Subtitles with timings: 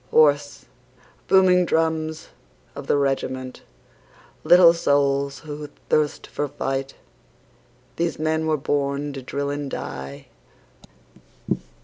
[0.09, 0.65] Hoarse,
[1.27, 2.29] booming drums
[2.73, 3.61] of the regiment,
[4.43, 6.95] Little souls who thirst for fight,
[7.97, 10.25] These men were born to drill and die.